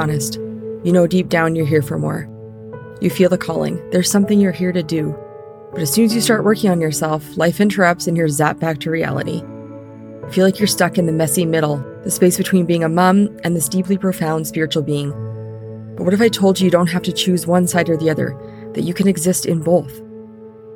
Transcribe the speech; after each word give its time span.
honest. 0.00 0.36
You 0.82 0.92
know 0.92 1.06
deep 1.06 1.28
down 1.28 1.54
you're 1.54 1.66
here 1.66 1.82
for 1.82 1.98
more. 1.98 2.26
You 3.02 3.10
feel 3.10 3.28
the 3.28 3.36
calling. 3.36 3.76
There's 3.90 4.10
something 4.10 4.40
you're 4.40 4.50
here 4.50 4.72
to 4.72 4.82
do. 4.82 5.14
But 5.72 5.82
as 5.82 5.92
soon 5.92 6.06
as 6.06 6.14
you 6.14 6.22
start 6.22 6.44
working 6.44 6.70
on 6.70 6.80
yourself, 6.80 7.36
life 7.36 7.60
interrupts 7.60 8.06
and 8.06 8.16
you're 8.16 8.28
zapped 8.28 8.60
back 8.60 8.80
to 8.80 8.90
reality. 8.90 9.42
I 10.26 10.30
feel 10.30 10.44
like 10.44 10.58
you're 10.58 10.66
stuck 10.66 10.96
in 10.96 11.06
the 11.06 11.12
messy 11.12 11.44
middle, 11.44 11.76
the 12.02 12.10
space 12.10 12.38
between 12.38 12.64
being 12.64 12.82
a 12.82 12.88
mom 12.88 13.38
and 13.44 13.54
this 13.54 13.68
deeply 13.68 13.98
profound 13.98 14.46
spiritual 14.46 14.82
being. 14.82 15.10
But 15.96 16.04
what 16.04 16.14
if 16.14 16.20
I 16.20 16.28
told 16.28 16.58
you 16.58 16.64
you 16.64 16.70
don't 16.70 16.88
have 16.88 17.02
to 17.02 17.12
choose 17.12 17.46
one 17.46 17.66
side 17.66 17.90
or 17.90 17.96
the 17.96 18.10
other, 18.10 18.34
that 18.74 18.82
you 18.82 18.94
can 18.94 19.06
exist 19.06 19.44
in 19.44 19.60
both? 19.60 20.00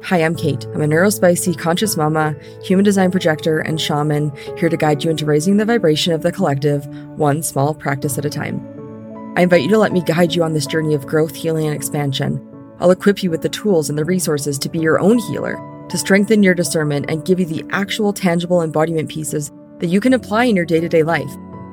Hi, 0.03 0.23
I'm 0.23 0.37
Kate. 0.37 0.67
I'm 0.67 0.83
a 0.83 0.87
neurospicy, 0.87 1.59
conscious 1.59 1.97
mama, 1.97 2.37
human 2.63 2.85
design 2.85 3.11
projector, 3.11 3.61
and 3.61 3.81
shaman 3.81 4.37
here 4.59 4.69
to 4.69 4.77
guide 4.77 5.03
you 5.03 5.11
into 5.11 5.25
raising 5.25 5.57
the 5.57 5.65
vibration 5.65 6.13
of 6.13 6.21
the 6.21 6.31
collective, 6.31 6.87
one 7.19 7.43
small 7.43 7.75
practice 7.75 8.19
at 8.19 8.27
a 8.27 8.31
time. 8.31 8.74
I 9.37 9.43
invite 9.43 9.63
you 9.63 9.69
to 9.71 9.79
let 9.79 9.91
me 9.91 10.01
guide 10.01 10.33
you 10.33 10.45
on 10.45 10.53
this 10.53 10.67
journey 10.67 10.95
of 10.95 11.07
growth, 11.07 11.35
healing, 11.35 11.67
and 11.67 11.75
expansion. 11.75 12.41
I'll 12.79 12.93
equip 12.93 13.21
you 13.21 13.31
with 13.31 13.43
the 13.43 13.49
tools 13.49 13.91
and 13.91 13.99
the 13.99 14.05
resources 14.05 14.61
to 14.61 14.69
be 14.69 14.79
your 14.79 15.01
own 15.01 15.19
healer, 15.19 15.57
to 15.89 15.99
strengthen 15.99 16.45
your 16.45 16.55
discernment, 16.55 17.07
and 17.09 17.25
give 17.25 17.41
you 17.41 17.47
the 17.47 17.65
actual 17.71 18.13
tangible 18.13 18.63
embodiment 18.63 19.11
pieces 19.11 19.51
that 19.81 19.89
you 19.89 20.01
can 20.01 20.13
apply 20.13 20.45
in 20.45 20.55
your 20.55 20.65
day 20.65 20.79
to 20.79 20.89
day 20.89 21.03
life, 21.03 21.33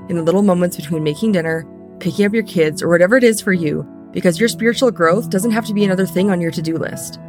in 0.09 0.15
the 0.15 0.23
little 0.23 0.41
moments 0.41 0.75
between 0.75 1.03
making 1.03 1.33
dinner, 1.33 1.67
picking 1.99 2.25
up 2.25 2.33
your 2.33 2.41
kids, 2.41 2.81
or 2.81 2.89
whatever 2.89 3.15
it 3.15 3.23
is 3.23 3.39
for 3.39 3.53
you, 3.53 3.87
because 4.11 4.39
your 4.39 4.49
spiritual 4.49 4.89
growth 4.89 5.29
doesn't 5.29 5.51
have 5.51 5.65
to 5.67 5.73
be 5.75 5.85
another 5.85 6.07
thing 6.07 6.31
on 6.31 6.41
your 6.41 6.51
to 6.51 6.63
do 6.63 6.77
list. 6.77 7.19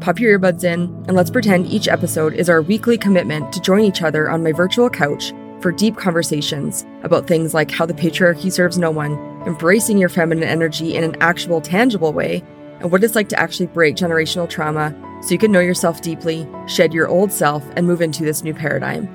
Pop 0.00 0.18
your 0.18 0.36
earbuds 0.36 0.64
in, 0.64 0.82
and 1.06 1.14
let's 1.14 1.30
pretend 1.30 1.68
each 1.68 1.86
episode 1.86 2.34
is 2.34 2.50
our 2.50 2.60
weekly 2.60 2.98
commitment 2.98 3.52
to 3.52 3.60
join 3.60 3.84
each 3.84 4.02
other 4.02 4.28
on 4.28 4.42
my 4.42 4.50
virtual 4.50 4.90
couch 4.90 5.32
for 5.62 5.72
deep 5.72 5.96
conversations 5.96 6.84
about 7.02 7.26
things 7.26 7.54
like 7.54 7.70
how 7.70 7.86
the 7.86 7.94
patriarchy 7.94 8.52
serves 8.52 8.76
no 8.76 8.90
one, 8.90 9.12
embracing 9.46 9.96
your 9.96 10.08
feminine 10.08 10.44
energy 10.44 10.94
in 10.94 11.04
an 11.04 11.16
actual, 11.20 11.60
tangible 11.60 12.12
way, 12.12 12.42
and 12.80 12.90
what 12.90 13.04
it's 13.04 13.14
like 13.14 13.28
to 13.28 13.38
actually 13.38 13.66
break 13.66 13.94
generational 13.94 14.48
trauma 14.48 14.94
so 15.22 15.30
you 15.30 15.38
can 15.38 15.52
know 15.52 15.60
yourself 15.60 16.02
deeply, 16.02 16.46
shed 16.66 16.92
your 16.92 17.06
old 17.06 17.30
self, 17.30 17.64
and 17.76 17.86
move 17.86 18.02
into 18.02 18.24
this 18.24 18.42
new 18.42 18.52
paradigm. 18.52 19.08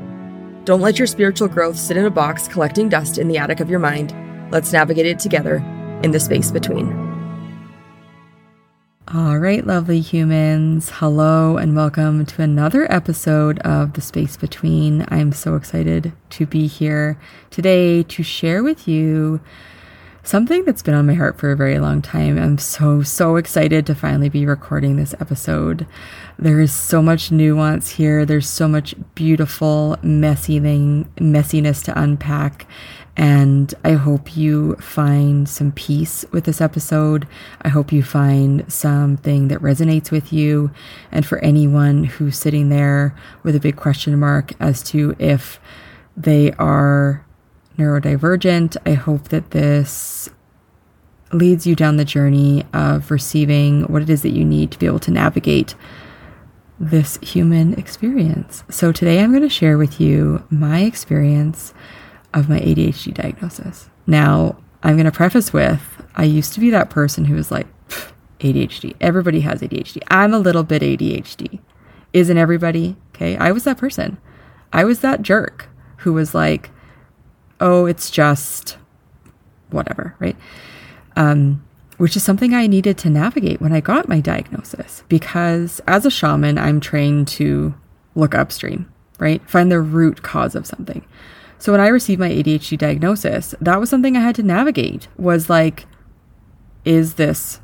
Don't 0.64 0.82
let 0.82 0.98
your 0.98 1.08
spiritual 1.08 1.48
growth 1.48 1.78
sit 1.78 1.98
in 1.98 2.06
a 2.06 2.10
box 2.10 2.48
collecting 2.48 2.90
dust 2.90 3.18
in 3.18 3.28
the 3.28 3.38
attic 3.38 3.60
of 3.60 3.70
your 3.70 3.80
mind. 3.80 4.16
Let's 4.52 4.72
navigate 4.72 5.06
it 5.06 5.20
together 5.20 5.58
in 6.04 6.12
the 6.12 6.20
space 6.20 6.52
between. 6.52 7.07
All 9.14 9.38
right, 9.38 9.66
lovely 9.66 10.02
humans. 10.02 10.90
Hello 10.96 11.56
and 11.56 11.78
welcome 11.78 12.26
to 12.26 12.42
another 12.42 12.92
episode 12.92 13.58
of 13.60 13.94
The 13.94 14.02
Space 14.02 14.36
Between. 14.36 15.06
I'm 15.08 15.32
so 15.32 15.56
excited 15.56 16.12
to 16.32 16.46
be 16.46 16.68
here 16.68 17.18
today 17.50 18.04
to 18.04 18.22
share 18.22 18.64
with 18.64 18.86
you 18.86 19.40
something 20.28 20.66
that's 20.66 20.82
been 20.82 20.94
on 20.94 21.08
my 21.08 21.14
heart 21.14 21.40
for 21.40 21.52
a 21.52 21.56
very 21.56 21.80
long 21.80 22.02
time. 22.02 22.38
I'm 22.38 22.58
so, 22.58 23.02
so 23.02 23.38
excited 23.38 23.86
to 23.86 23.96
finally 23.96 24.28
be 24.28 24.46
recording 24.46 24.98
this 24.98 25.16
episode. 25.22 25.88
There 26.38 26.60
is 26.60 26.74
so 26.74 27.02
much 27.02 27.32
nuance 27.32 27.92
here. 27.92 28.26
There's 28.26 28.50
so 28.50 28.68
much 28.68 28.94
beautiful, 29.16 29.98
messy 30.04 30.60
thing, 30.60 31.10
messiness 31.16 31.82
to 31.86 32.00
unpack. 32.00 32.68
And 33.16 33.74
I 33.86 33.94
hope 33.94 34.36
you 34.36 34.76
find 34.76 35.48
some 35.48 35.72
peace 35.72 36.26
with 36.32 36.44
this 36.44 36.60
episode. 36.60 37.26
I 37.62 37.70
hope 37.70 37.94
you 37.94 38.04
find 38.04 38.72
something 38.72 39.48
that 39.48 39.62
resonates 39.62 40.12
with 40.12 40.34
you. 40.34 40.72
And 41.10 41.26
for 41.26 41.40
anyone 41.40 42.04
who's 42.04 42.38
sitting 42.38 42.68
there 42.68 43.16
with 43.44 43.56
a 43.56 43.62
big 43.62 43.78
question 43.78 44.20
mark 44.20 44.52
as 44.60 44.84
to 44.84 45.16
if 45.20 45.60
they 46.18 46.52
are 46.54 47.26
neurodivergent, 47.78 48.78
I 48.86 48.94
hope 48.94 49.30
that 49.30 49.52
this 49.52 50.30
leads 51.32 51.68
you 51.68 51.76
down 51.76 51.98
the 51.98 52.06
journey 52.06 52.66
of 52.74 53.12
receiving 53.12 53.84
what 53.84 54.02
it 54.02 54.10
is 54.10 54.22
that 54.22 54.32
you 54.32 54.46
need 54.46 54.72
to 54.72 54.80
be 54.80 54.86
able 54.86 55.00
to 55.00 55.12
navigate 55.12 55.76
this 56.80 57.18
human 57.22 57.74
experience. 57.74 58.64
So 58.70 58.92
today 58.92 59.20
I'm 59.20 59.32
going 59.32 59.42
to 59.42 59.50
share 59.50 59.78
with 59.78 60.00
you 60.00 60.46
my 60.50 60.82
experience 60.82 61.74
of 62.34 62.50
my 62.50 62.60
ADHD 62.60 63.14
diagnosis. 63.14 63.90
Now, 64.06 64.58
I'm 64.84 64.96
going 64.96 65.06
to 65.06 65.12
preface 65.12 65.52
with 65.52 65.98
I 66.18 66.24
used 66.24 66.54
to 66.54 66.60
be 66.60 66.72
that 66.72 66.90
person 66.90 67.26
who 67.26 67.36
was 67.36 67.52
like, 67.52 67.68
ADHD. 68.40 68.96
Everybody 69.00 69.42
has 69.42 69.62
ADHD. 69.62 70.00
I'm 70.10 70.34
a 70.34 70.40
little 70.40 70.64
bit 70.64 70.82
ADHD. 70.82 71.60
Isn't 72.14 72.38
everybody? 72.38 72.96
Okay. 73.10 73.38
I 73.38 73.52
was 73.52 73.64
that 73.64 73.78
person. 73.78 74.18
I 74.74 74.84
was 74.84 75.00
that 75.02 75.22
jerk 75.22 75.70
who 75.98 76.14
was 76.14 76.34
like, 76.34 76.70
oh, 77.60 77.86
it's 77.86 78.10
just 78.10 78.78
whatever, 79.70 80.16
right? 80.20 80.36
Um, 81.16 81.64
which 81.98 82.16
is 82.16 82.24
something 82.24 82.54
I 82.54 82.68
needed 82.68 82.98
to 83.00 83.10
navigate 83.10 83.60
when 83.60 83.74
I 83.74 83.80
got 83.80 84.08
my 84.08 84.20
diagnosis 84.20 85.04
because 85.10 85.82
as 85.88 86.06
a 86.06 86.12
shaman, 86.12 86.58
I'm 86.58 86.80
trained 86.80 87.28
to 87.30 87.74
look 88.16 88.36
upstream, 88.36 88.92
right? 89.20 89.48
Find 89.50 89.72
the 89.72 89.82
root 89.82 90.22
cause 90.22 90.56
of 90.56 90.68
something. 90.68 91.06
So 91.60 91.72
when 91.72 91.82
I 91.82 91.88
received 91.88 92.20
my 92.20 92.30
ADHD 92.30 92.78
diagnosis, 92.78 93.56
that 93.60 93.80
was 93.80 93.90
something 93.90 94.16
I 94.16 94.22
had 94.22 94.36
to 94.36 94.44
navigate 94.44 95.08
was 95.18 95.50
like, 95.50 95.86
is 96.86 97.16
this 97.16 97.60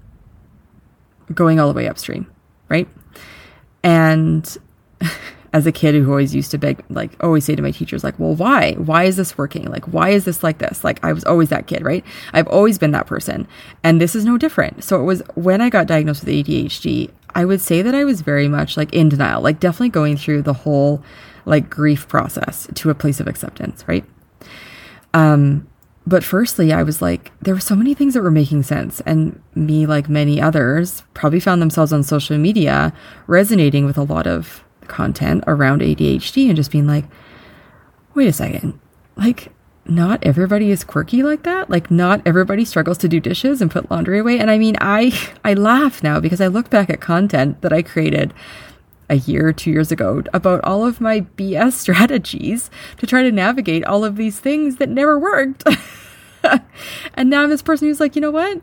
going 1.33 1.59
all 1.59 1.67
the 1.71 1.77
way 1.77 1.87
upstream? 1.87 2.29
Right. 2.69 2.87
And 3.83 4.57
as 5.53 5.67
a 5.67 5.71
kid 5.71 5.93
who 5.93 6.09
always 6.09 6.33
used 6.33 6.51
to 6.51 6.57
beg, 6.57 6.83
like, 6.89 7.11
always 7.23 7.45
say 7.45 7.55
to 7.55 7.61
my 7.61 7.71
teachers, 7.71 8.03
like, 8.03 8.17
well, 8.17 8.35
why? 8.35 8.73
Why 8.73 9.03
is 9.03 9.17
this 9.17 9.37
working? 9.37 9.69
Like, 9.69 9.85
why 9.85 10.09
is 10.09 10.25
this 10.25 10.43
like 10.43 10.57
this? 10.57 10.83
Like, 10.83 11.03
I 11.03 11.13
was 11.13 11.23
always 11.23 11.49
that 11.49 11.67
kid, 11.67 11.83
right? 11.83 12.03
I've 12.33 12.47
always 12.47 12.79
been 12.79 12.91
that 12.91 13.05
person. 13.05 13.47
And 13.83 14.01
this 14.01 14.15
is 14.15 14.25
no 14.25 14.37
different. 14.39 14.83
So 14.83 14.99
it 14.99 15.03
was 15.03 15.21
when 15.35 15.61
I 15.61 15.69
got 15.69 15.85
diagnosed 15.85 16.25
with 16.25 16.33
ADHD, 16.33 17.11
I 17.35 17.45
would 17.45 17.61
say 17.61 17.83
that 17.83 17.93
I 17.93 18.03
was 18.03 18.21
very 18.21 18.47
much 18.47 18.77
like 18.77 18.91
in 18.93 19.09
denial, 19.09 19.41
like, 19.41 19.59
definitely 19.59 19.89
going 19.89 20.17
through 20.17 20.41
the 20.41 20.53
whole 20.53 21.03
like 21.45 21.69
grief 21.69 22.07
process 22.07 22.67
to 22.73 22.89
a 22.89 22.95
place 22.95 23.19
of 23.19 23.27
acceptance, 23.27 23.83
right? 23.87 24.05
Um, 25.13 25.67
but 26.05 26.23
firstly, 26.23 26.73
I 26.73 26.83
was 26.83 27.01
like, 27.01 27.31
there 27.41 27.53
were 27.53 27.59
so 27.59 27.75
many 27.75 27.93
things 27.93 28.13
that 28.13 28.21
were 28.21 28.31
making 28.31 28.63
sense. 28.63 29.01
And 29.01 29.41
me, 29.55 29.85
like 29.85 30.09
many 30.09 30.41
others, 30.41 31.03
probably 31.13 31.39
found 31.39 31.61
themselves 31.61 31.93
on 31.93 32.03
social 32.03 32.37
media 32.37 32.93
resonating 33.27 33.85
with 33.85 33.97
a 33.97 34.03
lot 34.03 34.27
of 34.27 34.63
content 34.87 35.43
around 35.47 35.81
ADHD 35.81 36.47
and 36.47 36.55
just 36.55 36.71
being 36.71 36.87
like, 36.87 37.05
wait 38.13 38.27
a 38.27 38.33
second, 38.33 38.79
like, 39.15 39.51
not 39.85 40.23
everybody 40.23 40.71
is 40.71 40.81
quirky 40.81 41.21
like 41.23 41.43
that 41.43 41.69
like 41.69 41.91
not 41.91 42.21
everybody 42.25 42.63
struggles 42.63 42.97
to 42.97 43.09
do 43.09 43.19
dishes 43.19 43.61
and 43.61 43.69
put 43.69 43.91
laundry 43.91 44.17
away 44.17 44.39
and 44.39 44.49
i 44.49 44.57
mean 44.57 44.77
i 44.79 45.11
i 45.43 45.53
laugh 45.53 46.01
now 46.01 46.21
because 46.21 46.39
i 46.39 46.47
look 46.47 46.69
back 46.69 46.89
at 46.89 47.01
content 47.01 47.61
that 47.61 47.73
i 47.73 47.81
created 47.81 48.33
a 49.09 49.15
year 49.15 49.53
two 49.53 49.71
years 49.71 49.91
ago 49.91 50.23
about 50.33 50.63
all 50.63 50.85
of 50.85 50.99
my 50.99 51.21
BS 51.37 51.73
strategies 51.83 52.69
to 52.97 53.07
try 53.07 53.23
to 53.23 53.31
navigate 53.31 53.85
all 53.85 54.03
of 54.03 54.15
these 54.15 54.39
things 54.39 54.77
that 54.77 54.89
never 54.89 55.19
worked. 55.19 55.63
and 57.13 57.29
now 57.29 57.43
I'm 57.43 57.49
this 57.49 57.61
person 57.61 57.87
who's 57.87 57.99
like, 57.99 58.15
you 58.15 58.21
know 58.21 58.31
what? 58.31 58.61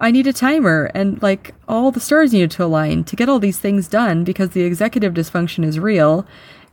I 0.00 0.10
need 0.10 0.26
a 0.26 0.32
timer 0.32 0.90
and 0.94 1.20
like 1.22 1.54
all 1.66 1.90
the 1.90 2.00
stars 2.00 2.32
needed 2.32 2.50
to 2.52 2.64
align 2.64 3.04
to 3.04 3.16
get 3.16 3.28
all 3.28 3.38
these 3.38 3.58
things 3.58 3.88
done 3.88 4.24
because 4.24 4.50
the 4.50 4.62
executive 4.62 5.14
dysfunction 5.14 5.64
is 5.64 5.78
real 5.78 6.26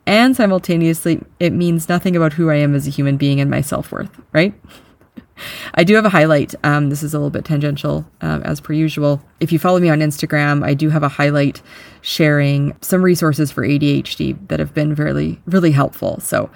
and 0.06 0.36
simultaneously 0.36 1.24
it 1.40 1.52
means 1.52 1.90
nothing 1.90 2.16
about 2.16 2.34
who 2.34 2.50
I 2.50 2.56
am 2.56 2.76
as 2.76 2.86
a 2.88 2.92
human 2.92 3.18
being 3.18 3.40
and 3.40 3.50
my 3.50 3.62
self-worth, 3.62 4.12
right? 4.32 4.54
I 5.74 5.84
do 5.84 5.96
have 5.96 6.06
a 6.06 6.10
highlight. 6.10 6.56
Um, 6.64 6.90
this 6.90 7.04
is 7.04 7.14
a 7.14 7.18
little 7.18 7.30
bit 7.30 7.46
tangential, 7.46 8.06
um, 8.22 8.42
as 8.44 8.62
per 8.62 8.74
usual. 8.74 9.22
If 9.40 9.52
you 9.52 9.60
follow 9.60 9.80
me 9.80 9.90
on 9.90 10.00
Instagram, 10.00 10.64
I 10.64 10.74
do 10.74 10.90
have 10.90 11.04
a 11.04 11.10
highlight 11.10 11.62
sharing 12.02 12.76
some 12.82 13.04
resources 13.04 13.52
for 13.52 13.66
ADHD 13.66 14.48
that 14.48 14.60
have 14.60 14.74
been 14.74 14.96
really, 14.96 15.42
really 15.46 15.72
helpful. 15.72 16.20
So, 16.22 16.50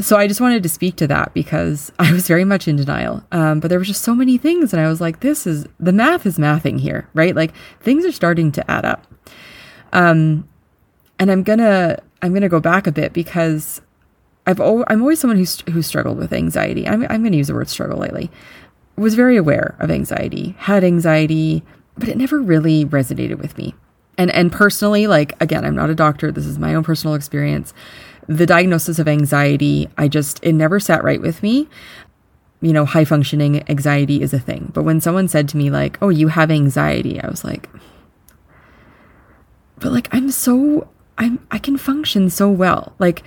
so 0.00 0.16
I 0.16 0.26
just 0.26 0.40
wanted 0.40 0.62
to 0.62 0.68
speak 0.68 0.96
to 0.96 1.06
that 1.06 1.32
because 1.34 1.92
I 1.98 2.12
was 2.12 2.26
very 2.26 2.44
much 2.44 2.68
in 2.68 2.76
denial. 2.76 3.24
Um, 3.32 3.60
but 3.60 3.68
there 3.68 3.78
were 3.78 3.84
just 3.84 4.02
so 4.02 4.14
many 4.14 4.38
things, 4.38 4.72
and 4.72 4.80
I 4.80 4.88
was 4.88 5.00
like, 5.00 5.20
"This 5.20 5.46
is 5.46 5.66
the 5.78 5.92
math 5.92 6.26
is 6.26 6.38
mathing 6.38 6.80
here, 6.80 7.08
right? 7.14 7.34
Like 7.34 7.52
things 7.80 8.04
are 8.04 8.12
starting 8.12 8.52
to 8.52 8.70
add 8.70 8.84
up." 8.84 9.06
Um, 9.92 10.48
and 11.18 11.30
I'm 11.30 11.42
gonna 11.42 11.98
I'm 12.22 12.34
gonna 12.34 12.48
go 12.48 12.60
back 12.60 12.86
a 12.86 12.92
bit 12.92 13.12
because 13.12 13.80
I've 14.46 14.60
al- 14.60 14.84
I'm 14.88 15.00
always 15.00 15.20
someone 15.20 15.38
who's 15.38 15.60
who 15.70 15.82
struggled 15.82 16.18
with 16.18 16.32
anxiety. 16.32 16.86
I'm 16.86 17.06
I'm 17.08 17.24
to 17.24 17.36
use 17.36 17.48
the 17.48 17.54
word 17.54 17.68
struggle 17.68 17.98
lately. 17.98 18.30
Was 18.96 19.14
very 19.14 19.36
aware 19.36 19.76
of 19.80 19.90
anxiety, 19.90 20.54
had 20.58 20.84
anxiety, 20.84 21.64
but 21.96 22.08
it 22.08 22.16
never 22.16 22.40
really 22.40 22.84
resonated 22.84 23.38
with 23.38 23.56
me. 23.58 23.74
And 24.18 24.30
and 24.30 24.52
personally, 24.52 25.06
like 25.06 25.40
again, 25.40 25.64
I'm 25.64 25.74
not 25.74 25.90
a 25.90 25.94
doctor. 25.94 26.30
This 26.30 26.46
is 26.46 26.58
my 26.58 26.74
own 26.74 26.84
personal 26.84 27.14
experience. 27.14 27.72
The 28.28 28.46
diagnosis 28.46 28.98
of 28.98 29.08
anxiety, 29.08 29.88
I 29.98 30.08
just 30.08 30.40
it 30.42 30.52
never 30.52 30.80
sat 30.80 31.04
right 31.04 31.20
with 31.20 31.42
me. 31.42 31.68
You 32.60 32.72
know, 32.72 32.84
high 32.84 33.04
functioning 33.04 33.68
anxiety 33.68 34.22
is 34.22 34.32
a 34.32 34.38
thing. 34.38 34.70
But 34.72 34.84
when 34.84 35.00
someone 35.00 35.28
said 35.28 35.48
to 35.50 35.56
me 35.56 35.70
like, 35.70 35.98
"Oh, 36.00 36.08
you 36.08 36.28
have 36.28 36.50
anxiety," 36.50 37.20
I 37.20 37.28
was 37.28 37.44
like, 37.44 37.68
"But 39.78 39.92
like 39.92 40.08
I'm 40.12 40.30
so 40.30 40.88
I'm 41.18 41.46
I 41.50 41.58
can 41.58 41.76
function 41.76 42.30
so 42.30 42.50
well." 42.50 42.94
Like 42.98 43.22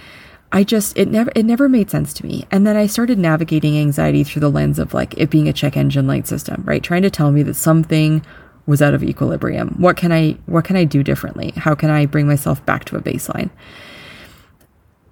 I 0.52 0.64
just 0.64 0.98
it 0.98 1.10
never 1.10 1.32
it 1.36 1.44
never 1.44 1.68
made 1.68 1.90
sense 1.90 2.14
to 2.14 2.26
me. 2.26 2.46
And 2.52 2.66
then 2.66 2.78
I 2.78 2.88
started 2.88 3.20
navigating 3.20 3.78
anxiety 3.78 4.24
through 4.24 4.40
the 4.40 4.52
lens 4.52 4.80
of 4.80 4.94
like 4.94 5.14
it 5.18 5.30
being 5.30 5.48
a 5.48 5.54
check 5.54 5.76
engine 5.76 6.08
light 6.08 6.28
system, 6.28 6.64
right? 6.66 6.82
Trying 6.82 7.02
to 7.04 7.10
tell 7.10 7.32
me 7.32 7.44
that 7.44 7.56
something 7.56 8.26
was 8.66 8.82
out 8.82 8.94
of 8.94 9.04
equilibrium. 9.04 9.76
What 9.78 9.98
can 9.98 10.12
I 10.12 10.38
what 10.46 10.66
can 10.66 10.76
I 10.76 10.86
do 10.86 11.04
differently? 11.04 11.54
How 11.56 11.76
can 11.76 11.90
I 11.90 12.06
bring 12.06 12.28
myself 12.28 12.66
back 12.66 12.86
to 12.86 12.98
a 12.98 13.02
baseline? 13.02 13.50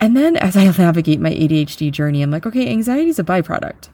And 0.06 0.16
then 0.16 0.38
as 0.38 0.56
I 0.56 0.66
navigate 0.78 1.20
my 1.20 1.32
ADHD 1.32 1.92
journey, 1.92 2.22
I'm 2.22 2.30
like, 2.30 2.46
okay, 2.46 2.70
anxiety 2.70 3.10
is 3.10 3.18
a 3.18 3.24
byproduct. 3.24 3.90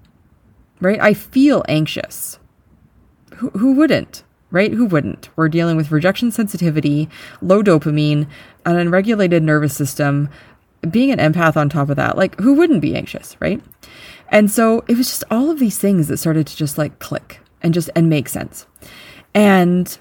Right? 0.82 1.00
I 1.00 1.14
feel 1.14 1.64
anxious. 1.70 2.38
Who, 3.36 3.50
who 3.52 3.72
wouldn't? 3.72 4.24
Right? 4.50 4.74
Who 4.74 4.86
wouldn't? 4.88 5.30
We're 5.38 5.48
dealing 5.48 5.78
with 5.78 5.90
rejection 5.90 6.30
sensitivity, 6.32 7.08
low 7.42 7.64
dopamine, 7.64 8.28
an 8.66 8.76
unregulated 8.76 9.42
nervous 9.42 9.74
system, 9.74 10.28
being 10.90 11.12
an 11.12 11.20
empath 11.20 11.56
on 11.56 11.70
top 11.70 11.90
of 11.90 11.96
that, 11.96 12.18
like 12.18 12.38
who 12.42 12.56
wouldn't 12.56 12.82
be 12.82 12.94
anxious, 12.94 13.38
right? 13.40 13.62
And 14.28 14.52
so 14.52 14.84
it 14.90 14.98
was 14.98 15.08
just 15.08 15.24
all 15.32 15.50
of 15.50 15.60
these 15.60 15.78
things 15.78 16.10
that 16.10 16.18
started 16.18 16.46
to 16.48 16.58
just 16.58 16.78
like 16.78 17.00
click 17.00 17.40
and 17.62 17.74
just 17.74 17.90
and 17.96 18.10
make 18.10 18.28
sense. 18.28 18.68
And 19.34 19.98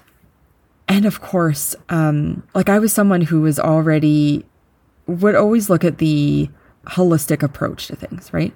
and 0.89 1.05
of 1.05 1.21
course, 1.21 1.73
um, 1.87 2.43
like 2.53 2.67
I 2.67 2.79
was 2.79 2.91
someone 2.91 3.21
who 3.21 3.39
was 3.39 3.57
already 3.57 4.43
would 5.07 5.35
always 5.35 5.69
look 5.69 5.83
at 5.83 5.97
the 5.97 6.49
holistic 6.85 7.43
approach 7.43 7.87
to 7.87 7.95
things, 7.95 8.33
right? 8.33 8.53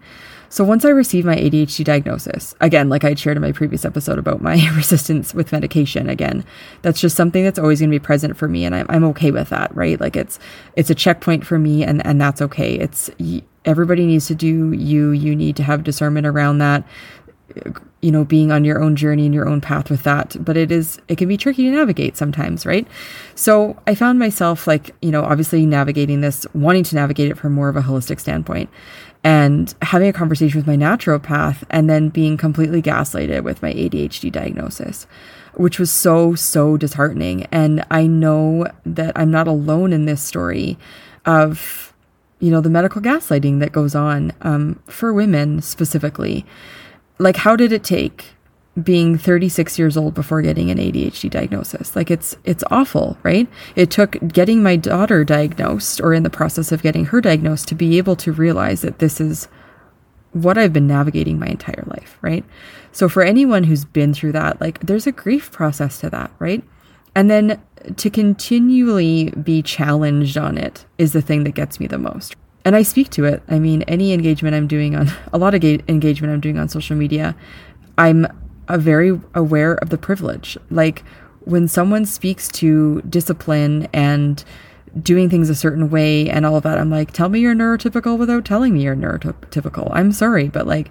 So 0.50 0.64
once 0.64 0.86
I 0.86 0.90
received 0.90 1.26
my 1.26 1.36
ADHD 1.36 1.84
diagnosis, 1.84 2.56
again, 2.62 2.88
like 2.88 3.04
I 3.04 3.14
shared 3.16 3.38
in 3.38 3.42
my 3.42 3.52
previous 3.52 3.84
episode 3.84 4.18
about 4.18 4.42
my 4.42 4.54
resistance 4.76 5.34
with 5.34 5.52
medication, 5.52 6.10
again, 6.10 6.46
that's 6.82 7.02
just 7.02 7.18
something 7.18 7.44
that's 7.44 7.60
always 7.60 7.80
going 7.80 7.90
to 7.90 8.00
be 8.00 8.04
present 8.04 8.38
for 8.38 8.48
me, 8.48 8.64
and 8.64 8.74
I'm, 8.76 8.86
I'm 8.90 9.04
okay 9.06 9.32
with 9.32 9.50
that, 9.50 9.76
right? 9.76 10.00
Like 10.00 10.16
it's 10.16 10.40
it's 10.76 10.90
a 10.90 10.96
checkpoint 10.96 11.46
for 11.46 11.60
me, 11.60 11.84
and 11.84 12.06
and 12.06 12.22
that's 12.22 12.42
okay. 12.42 12.76
It's 12.76 13.10
everybody 13.66 14.06
needs 14.06 14.28
to 14.28 14.36
do 14.36 14.72
you. 14.72 15.12
You 15.12 15.36
need 15.36 15.56
to 15.58 15.64
have 15.64 15.84
discernment 15.84 16.28
around 16.28 16.60
that 16.60 16.86
you 18.02 18.12
know 18.12 18.24
being 18.24 18.52
on 18.52 18.64
your 18.64 18.82
own 18.82 18.96
journey 18.96 19.26
and 19.26 19.34
your 19.34 19.48
own 19.48 19.62
path 19.62 19.90
with 19.90 20.04
that 20.04 20.36
but 20.44 20.58
it 20.58 20.72
is 20.72 21.00
it 21.08 21.18
can 21.18 21.28
be 21.28 21.38
tricky 21.38 21.64
to 21.64 21.72
navigate 21.72 22.18
sometimes 22.18 22.66
right 22.66 22.88
so 23.36 23.80
i 23.88 23.96
found 23.96 24.20
myself 24.20 24.68
like 24.68 24.96
you 25.02 25.12
know 25.12 25.24
obviously 25.24 25.66
navigating 25.66 26.22
this 26.22 26.46
wanting 26.54 26.84
to 26.84 26.96
navigate 26.96 27.32
it 27.32 27.38
from 27.38 27.54
more 27.54 27.70
of 27.70 27.76
a 27.76 27.82
holistic 27.82 28.20
standpoint 28.20 28.70
and 29.26 29.74
having 29.82 30.08
a 30.08 30.14
conversation 30.14 30.60
with 30.60 30.68
my 30.68 30.78
naturopath 30.78 31.64
and 31.72 31.90
then 31.90 32.10
being 32.10 32.38
completely 32.38 32.80
gaslighted 32.80 33.44
with 33.44 33.60
my 33.64 33.74
ADHD 33.74 34.32
diagnosis, 34.32 35.08
which 35.56 35.80
was 35.80 35.90
so, 35.90 36.36
so 36.36 36.78
disheartening. 36.78 37.48
And 37.52 37.84
I 37.90 38.06
know 38.06 38.68
that 38.86 39.18
I'm 39.18 39.32
not 39.32 39.48
alone 39.48 39.94
in 39.94 40.06
this 40.06 40.22
story 40.22 40.78
of, 41.26 41.92
you 42.40 42.52
know, 42.52 42.62
the 42.62 42.70
medical 42.70 43.02
gaslighting 43.02 43.62
that 43.62 43.72
goes 43.72 43.96
on 43.96 44.32
um, 44.42 44.80
for 44.86 45.12
women 45.12 45.60
specifically. 45.60 46.46
Like, 47.18 47.38
how 47.38 47.56
did 47.56 47.72
it 47.72 47.84
take 47.84 48.36
being 48.82 49.18
36 49.18 49.80
years 49.80 49.96
old 49.96 50.14
before 50.14 50.42
getting 50.42 50.70
an 50.70 50.78
ADHD 50.78 51.30
diagnosis. 51.30 51.96
Like 51.96 52.12
it's 52.12 52.36
it's 52.44 52.64
awful, 52.70 53.18
right? 53.24 53.48
It 53.76 53.90
took 53.90 54.18
getting 54.28 54.62
my 54.62 54.76
daughter 54.76 55.24
diagnosed 55.24 56.02
or 56.02 56.14
in 56.14 56.24
the 56.24 56.30
process 56.30 56.72
of 56.72 56.84
getting 56.84 57.06
her 57.06 57.22
diagnosed 57.22 57.70
to 57.70 57.76
be 57.76 57.98
able 57.98 58.18
to 58.18 58.34
realize 58.34 58.82
that 58.82 59.00
this 59.00 59.22
is 59.22 59.48
what 60.34 60.58
I've 60.58 60.74
been 60.74 60.88
navigating 60.88 61.40
my 61.40 61.48
entire 61.48 61.86
life, 61.88 62.18
right? 62.22 62.44
So 62.92 63.08
for 63.08 63.24
anyone 63.24 63.64
who's 63.64 63.86
been 63.86 64.14
through 64.14 64.34
that, 64.34 64.60
like 64.60 64.82
there's 64.82 65.08
a 65.08 65.14
grief 65.14 65.52
process 65.52 66.00
to 66.00 66.10
that, 66.10 66.32
right? 66.40 66.62
And 67.16 67.32
then 67.32 67.62
to 67.96 68.10
continually 68.10 69.30
be 69.32 69.62
challenged 69.62 70.38
on 70.38 70.58
it 70.58 70.86
is 70.98 71.14
the 71.14 71.22
thing 71.22 71.46
that 71.46 71.56
gets 71.56 71.80
me 71.80 71.88
the 71.88 71.98
most. 71.98 72.36
And 72.66 72.76
I 72.76 72.82
speak 72.82 73.12
to 73.12 73.26
it. 73.26 73.44
I 73.48 73.60
mean, 73.60 73.84
any 73.84 74.12
engagement 74.12 74.56
I'm 74.56 74.68
doing 74.68 74.96
on 74.96 75.12
a 75.34 75.38
lot 75.38 75.54
of 75.54 75.62
ga- 75.62 75.84
engagement 75.88 76.34
I'm 76.34 76.42
doing 76.42 76.58
on 76.58 76.68
social 76.68 76.96
media, 76.98 77.36
I'm 77.98 78.28
a 78.68 78.78
very 78.78 79.20
aware 79.36 79.76
of 79.76 79.90
the 79.90 79.98
privilege. 79.98 80.58
Like 80.72 81.04
when 81.42 81.68
someone 81.68 82.06
speaks 82.06 82.48
to 82.50 83.02
discipline 83.04 83.88
and 83.94 84.44
doing 85.02 85.30
things 85.30 85.50
a 85.50 85.56
certain 85.56 85.90
way 85.90 86.30
and 86.30 86.46
all 86.46 86.56
of 86.56 86.64
that, 86.64 86.80
I'm 86.80 86.90
like, 86.90 87.12
tell 87.12 87.30
me 87.30 87.40
you're 87.40 87.54
neurotypical 87.54 88.18
without 88.18 88.46
telling 88.46 88.74
me 88.74 88.84
you're 88.84 88.96
neurotypical. 88.96 89.90
I'm 89.94 90.12
sorry, 90.12 90.50
but 90.50 90.66
like, 90.66 90.90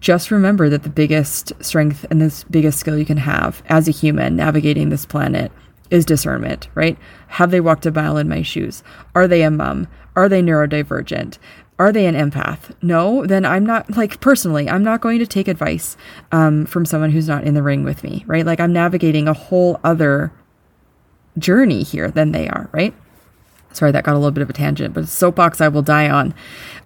just 0.00 0.30
remember 0.30 0.68
that 0.68 0.82
the 0.82 0.90
biggest 0.90 1.52
strength 1.64 2.04
and 2.10 2.20
the 2.20 2.44
biggest 2.50 2.80
skill 2.80 2.98
you 2.98 3.04
can 3.04 3.16
have 3.16 3.62
as 3.66 3.88
a 3.88 3.92
human 3.92 4.36
navigating 4.36 4.88
this 4.88 5.06
planet 5.06 5.52
is 5.90 6.04
discernment, 6.04 6.68
right? 6.74 6.96
Have 7.28 7.50
they 7.50 7.60
walked 7.60 7.86
a 7.86 7.90
mile 7.90 8.16
in 8.16 8.28
my 8.28 8.42
shoes? 8.42 8.82
Are 9.14 9.28
they 9.28 9.42
a 9.42 9.50
mom? 9.50 9.88
Are 10.14 10.28
they 10.28 10.42
neurodivergent? 10.42 11.38
are 11.78 11.92
they 11.92 12.06
an 12.06 12.14
empath? 12.14 12.74
No, 12.82 13.26
then 13.26 13.44
I'm 13.44 13.66
not 13.66 13.96
like 13.96 14.20
personally, 14.20 14.68
I'm 14.68 14.82
not 14.82 15.00
going 15.00 15.18
to 15.18 15.26
take 15.26 15.48
advice 15.48 15.96
um, 16.32 16.64
from 16.66 16.86
someone 16.86 17.10
who's 17.10 17.28
not 17.28 17.44
in 17.44 17.54
the 17.54 17.62
ring 17.62 17.84
with 17.84 18.02
me, 18.02 18.24
right? 18.26 18.46
Like 18.46 18.60
I'm 18.60 18.72
navigating 18.72 19.28
a 19.28 19.34
whole 19.34 19.78
other 19.84 20.32
journey 21.38 21.82
here 21.82 22.10
than 22.10 22.32
they 22.32 22.48
are, 22.48 22.70
right? 22.72 22.94
Sorry, 23.72 23.92
that 23.92 24.04
got 24.04 24.14
a 24.14 24.18
little 24.18 24.30
bit 24.30 24.42
of 24.42 24.48
a 24.48 24.54
tangent, 24.54 24.94
but 24.94 25.06
soapbox 25.06 25.60
I 25.60 25.68
will 25.68 25.82
die 25.82 26.08
on, 26.08 26.34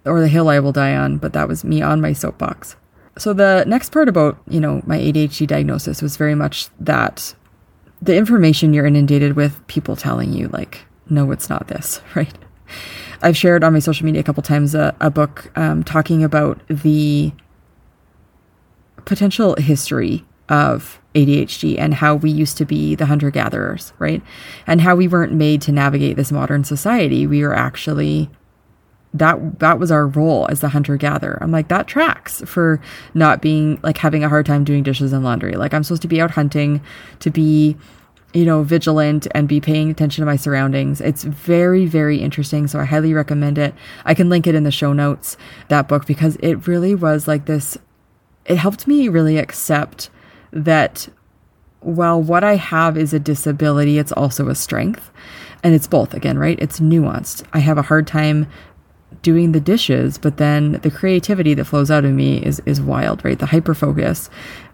or 0.03 0.19
the 0.19 0.27
hill 0.27 0.49
I 0.49 0.59
will 0.59 0.73
die 0.73 0.95
on, 0.95 1.17
but 1.17 1.31
that 1.31 1.47
was 1.47 1.63
me 1.63 1.81
on 1.81 2.01
my 2.01 2.11
soapbox. 2.11 2.75
So 3.17 3.31
the 3.31 3.63
next 3.65 3.91
part 3.91 4.09
about, 4.09 4.37
you 4.49 4.59
know, 4.59 4.81
my 4.85 4.97
ADHD 4.97 5.47
diagnosis 5.47 6.01
was 6.01 6.17
very 6.17 6.35
much 6.35 6.67
that 6.79 7.33
the 8.01 8.15
information 8.15 8.73
you're 8.73 8.85
inundated 8.85 9.35
with, 9.35 9.65
people 9.67 9.95
telling 9.95 10.33
you, 10.33 10.47
like, 10.49 10.85
no, 11.09 11.31
it's 11.31 11.49
not 11.49 11.67
this, 11.67 12.01
right? 12.15 12.33
I've 13.21 13.37
shared 13.37 13.63
on 13.63 13.73
my 13.73 13.79
social 13.79 14.05
media 14.05 14.21
a 14.21 14.23
couple 14.23 14.41
times 14.41 14.73
a, 14.73 14.95
a 14.99 15.11
book 15.11 15.51
um, 15.55 15.83
talking 15.83 16.23
about 16.23 16.59
the 16.67 17.31
potential 19.05 19.55
history 19.55 20.25
of 20.49 20.99
ADHD 21.13 21.77
and 21.77 21.93
how 21.93 22.15
we 22.15 22.31
used 22.31 22.57
to 22.57 22.65
be 22.65 22.95
the 22.95 23.05
hunter 23.05 23.29
gatherers, 23.29 23.93
right? 23.99 24.21
And 24.65 24.81
how 24.81 24.95
we 24.95 25.07
weren't 25.07 25.33
made 25.33 25.61
to 25.63 25.71
navigate 25.71 26.15
this 26.15 26.31
modern 26.31 26.63
society. 26.63 27.27
We 27.27 27.43
were 27.43 27.55
actually 27.55 28.29
that 29.13 29.59
that 29.59 29.77
was 29.77 29.91
our 29.91 30.07
role 30.07 30.47
as 30.49 30.61
the 30.61 30.69
hunter 30.69 30.95
gatherer. 30.95 31.37
I'm 31.41 31.51
like 31.51 31.67
that 31.67 31.87
tracks 31.87 32.41
for 32.45 32.81
not 33.13 33.41
being 33.41 33.79
like 33.83 33.97
having 33.97 34.23
a 34.23 34.29
hard 34.29 34.45
time 34.45 34.63
doing 34.63 34.83
dishes 34.83 35.11
and 35.11 35.23
laundry. 35.23 35.53
Like 35.53 35.73
I'm 35.73 35.83
supposed 35.83 36.01
to 36.03 36.07
be 36.07 36.21
out 36.21 36.31
hunting 36.31 36.81
to 37.19 37.29
be 37.29 37.77
you 38.33 38.45
know, 38.45 38.63
vigilant 38.63 39.27
and 39.31 39.47
be 39.47 39.59
paying 39.59 39.89
attention 39.89 40.21
to 40.21 40.25
my 40.25 40.35
surroundings. 40.35 41.01
It's 41.01 41.23
very, 41.23 41.85
very 41.85 42.19
interesting. 42.19 42.67
So 42.67 42.79
I 42.79 42.85
highly 42.85 43.13
recommend 43.13 43.57
it. 43.57 43.75
I 44.05 44.13
can 44.13 44.29
link 44.29 44.47
it 44.47 44.55
in 44.55 44.63
the 44.63 44.71
show 44.71 44.93
notes, 44.93 45.35
that 45.67 45.87
book, 45.87 46.05
because 46.05 46.37
it 46.37 46.67
really 46.67 46.95
was 46.95 47.27
like 47.27 47.45
this. 47.45 47.77
It 48.45 48.57
helped 48.57 48.87
me 48.87 49.09
really 49.09 49.37
accept 49.37 50.09
that 50.51 51.09
while 51.81 52.21
what 52.21 52.43
I 52.43 52.55
have 52.55 52.97
is 52.97 53.13
a 53.13 53.19
disability, 53.19 53.97
it's 53.97 54.11
also 54.11 54.47
a 54.47 54.55
strength. 54.55 55.11
And 55.63 55.75
it's 55.75 55.87
both, 55.87 56.13
again, 56.13 56.39
right? 56.39 56.57
It's 56.59 56.79
nuanced. 56.79 57.43
I 57.53 57.59
have 57.59 57.77
a 57.77 57.83
hard 57.83 58.07
time 58.07 58.47
doing 59.21 59.51
the 59.51 59.59
dishes, 59.59 60.17
but 60.17 60.37
then 60.37 60.73
the 60.83 60.91
creativity 60.91 61.53
that 61.53 61.65
flows 61.65 61.91
out 61.91 62.05
of 62.05 62.11
me 62.11 62.43
is 62.43 62.61
is 62.65 62.81
wild, 62.81 63.23
right? 63.23 63.37
The 63.37 63.45
hyper 63.47 63.73
focus 63.73 64.29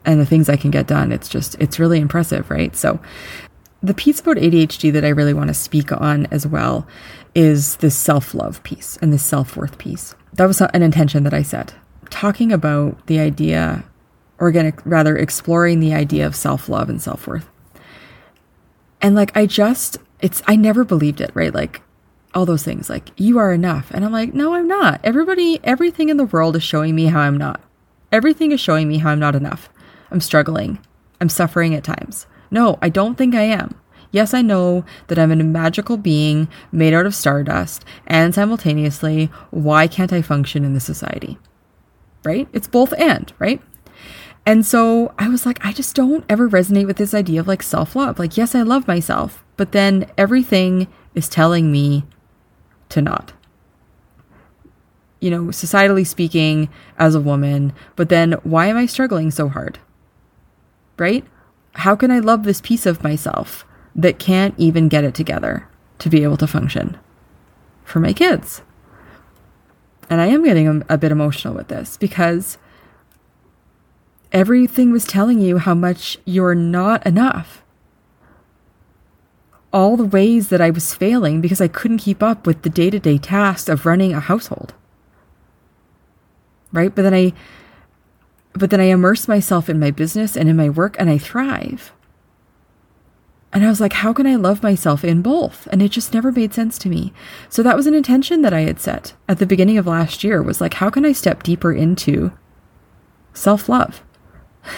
and 0.06 0.20
the 0.20 0.26
things 0.26 0.50
I 0.50 0.56
can 0.56 0.72
get 0.72 0.88
done. 0.88 1.12
It's 1.12 1.30
just 1.30 1.56
it's 1.60 1.80
really 1.80 2.00
impressive, 2.00 2.50
right? 2.50 2.76
So 2.76 3.00
the 3.82 3.94
piece 3.94 4.20
about 4.20 4.38
ADHD 4.38 4.92
that 4.94 5.06
I 5.06 5.10
really 5.10 5.34
want 5.34 5.50
to 5.50 5.54
speak 5.54 5.92
on 5.92 6.26
as 6.28 6.48
well 6.48 6.88
is 7.36 7.78
this 7.78 7.96
self 7.96 8.34
love 8.34 8.64
piece 8.64 8.98
and 9.02 9.14
this 9.14 9.24
self 9.24 9.56
worth 9.56 9.78
piece. 9.78 10.16
That 10.34 10.46
was 10.46 10.62
an 10.62 10.82
intention 10.82 11.24
that 11.24 11.34
I 11.34 11.44
set. 11.44 11.74
Talking 12.10 12.52
about 12.52 13.06
the 13.08 13.20
idea, 13.20 13.84
or 14.40 14.48
again, 14.48 14.74
rather 14.86 15.18
exploring 15.18 15.80
the 15.80 15.94
idea 15.94 16.26
of 16.26 16.36
self 16.36 16.70
love 16.70 16.90
and 16.90 17.02
self 17.02 17.28
worth. 17.28 17.50
And 19.02 19.14
like, 19.14 19.36
I 19.38 19.46
just, 19.46 19.98
it's, 20.22 20.42
I 20.48 20.56
never 20.56 20.84
believed 20.84 21.22
it, 21.22 21.32
right? 21.36 21.54
Like, 21.54 21.82
all 22.34 22.46
those 22.46 22.64
things, 22.64 22.90
like, 22.90 23.10
you 23.18 23.38
are 23.38 23.54
enough. 23.54 23.92
And 23.92 24.06
I'm 24.06 24.12
like, 24.12 24.34
no, 24.34 24.54
I'm 24.54 24.68
not. 24.68 25.00
Everybody, 25.04 25.60
everything 25.64 26.10
in 26.10 26.18
the 26.18 26.26
world 26.26 26.56
is 26.56 26.64
showing 26.64 26.96
me 26.96 27.06
how 27.06 27.22
I'm 27.22 27.38
not. 27.38 27.62
Everything 28.12 28.52
is 28.52 28.60
showing 28.60 28.88
me 28.88 29.00
how 29.00 29.12
I'm 29.12 29.20
not 29.20 29.36
enough. 29.36 29.70
I'm 30.12 30.22
struggling. 30.22 30.80
I'm 31.20 31.30
suffering 31.30 31.74
at 31.74 31.84
times. 31.84 32.28
No, 32.52 32.78
I 32.82 32.90
don't 32.90 33.18
think 33.18 33.36
I 33.36 33.44
am. 33.44 33.76
Yes, 34.12 34.34
I 34.34 34.42
know 34.42 34.86
that 35.08 35.20
I'm 35.20 35.32
a 35.32 35.36
magical 35.36 35.98
being 35.98 36.48
made 36.72 36.94
out 36.94 37.06
of 37.06 37.14
stardust, 37.14 37.84
and 38.06 38.34
simultaneously, 38.34 39.30
why 39.52 39.88
can't 39.88 40.14
I 40.14 40.22
function 40.22 40.64
in 40.64 40.74
the 40.74 40.80
society? 40.80 41.38
Right? 42.24 42.48
It's 42.54 42.68
both 42.68 42.94
and, 42.98 43.34
right? 43.38 43.62
And 44.46 44.66
so 44.66 45.14
I 45.20 45.28
was 45.28 45.46
like, 45.46 45.64
I 45.66 45.74
just 45.74 45.94
don't 45.94 46.24
ever 46.30 46.50
resonate 46.50 46.88
with 46.88 46.96
this 46.96 47.14
idea 47.14 47.42
of 47.42 47.50
like 47.50 47.62
self 47.62 47.98
love. 47.98 48.18
Like, 48.18 48.38
yes, 48.38 48.56
I 48.56 48.62
love 48.62 48.88
myself, 48.88 49.44
but 49.58 49.74
then 49.74 50.10
everything 50.18 50.88
is 51.14 51.28
telling 51.28 51.70
me 51.70 52.06
to 52.90 53.02
not. 53.02 53.34
You 55.20 55.32
know, 55.32 55.44
societally 55.46 56.06
speaking, 56.06 56.70
as 56.98 57.16
a 57.16 57.22
woman, 57.22 57.74
but 57.96 58.10
then 58.10 58.34
why 58.44 58.68
am 58.68 58.78
I 58.78 58.86
struggling 58.86 59.32
so 59.32 59.50
hard? 59.50 59.80
Right? 60.98 61.26
how 61.78 61.96
can 61.96 62.10
I 62.10 62.20
love 62.20 62.44
this 62.44 62.60
piece 62.60 62.86
of 62.86 63.04
myself 63.04 63.64
that 63.96 64.20
can't 64.20 64.56
even 64.58 64.88
get 64.88 65.04
it 65.04 65.14
together 65.14 65.68
to 66.00 66.10
be 66.10 66.24
able 66.24 66.38
to 66.38 66.48
function 66.48 66.98
for 67.86 68.00
my 68.00 68.14
kids? 68.14 68.62
And 70.10 70.20
I 70.20 70.28
am 70.28 70.44
getting 70.44 70.68
a, 70.68 70.86
a 70.90 70.98
bit 70.98 71.12
emotional 71.12 71.54
with 71.54 71.68
this 71.68 71.98
because 71.98 72.58
everything 74.32 74.92
was 74.92 75.06
telling 75.06 75.40
you 75.40 75.60
how 75.60 75.76
much 75.76 76.18
you're 76.26 76.56
not 76.56 77.06
enough. 77.06 77.64
All 79.74 79.98
the 79.98 80.06
ways 80.06 80.50
that 80.50 80.62
I 80.62 80.70
was 80.70 80.94
failing 80.94 81.42
because 81.42 81.62
I 81.62 81.68
couldn't 81.68 82.00
keep 82.00 82.24
up 82.24 82.48
with 82.48 82.62
the 82.62 82.70
day 82.70 82.90
to 82.90 83.00
day 83.00 83.18
tasks 83.18 83.70
of 83.70 83.86
running 83.86 84.14
a 84.14 84.20
household. 84.20 84.74
Right? 86.72 86.94
But 86.94 87.04
then 87.04 87.14
I 87.14 87.34
but 88.54 88.72
then 88.72 88.80
I 88.80 88.86
immerse 88.86 89.28
myself 89.28 89.70
in 89.70 89.80
my 89.80 89.92
business 89.92 90.36
and 90.36 90.50
in 90.50 90.56
my 90.56 90.70
work 90.70 90.96
and 90.98 91.10
I 91.10 91.18
thrive. 91.18 91.94
And 93.54 93.64
I 93.64 93.70
was 93.70 93.80
like, 93.80 93.94
how 93.94 94.14
can 94.14 94.28
I 94.28 94.36
love 94.36 94.62
myself 94.62 95.04
in 95.04 95.22
both? 95.22 95.68
And 95.72 95.82
it 95.82 95.90
just 95.90 96.14
never 96.14 96.32
made 96.32 96.54
sense 96.54 96.78
to 96.80 96.90
me. 96.90 97.14
So 97.50 97.64
that 97.64 97.76
was 97.76 97.88
an 97.88 97.94
intention 97.94 98.42
that 98.42 98.54
I 98.54 98.62
had 98.62 98.80
set 98.80 99.14
at 99.28 99.40
the 99.40 99.46
beginning 99.46 99.78
of 99.78 99.88
last 99.88 100.24
year 100.24 100.42
was 100.42 100.60
like, 100.60 100.76
how 100.76 100.90
can 100.90 101.06
I 101.06 101.12
step 101.12 101.44
deeper 101.44 101.72
into 101.72 102.32
self 103.34 103.70
love? 103.70 104.04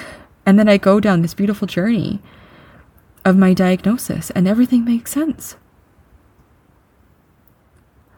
And 0.46 0.58
then 0.58 0.70
I 0.70 0.78
go 0.78 1.00
down 1.00 1.22
this 1.22 1.36
beautiful 1.36 1.68
journey 1.68 2.24
of 3.26 3.38
my 3.38 3.54
diagnosis 3.54 4.30
and 4.32 4.48
everything 4.48 4.86
makes 4.86 5.12
sense. 5.12 5.56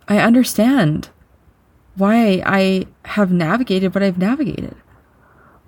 I 0.08 0.20
understand 0.20 1.10
why 1.96 2.42
I 2.46 2.88
have 3.06 3.32
navigated 3.32 3.94
what 3.94 4.04
I've 4.04 4.18
navigated. 4.18 4.76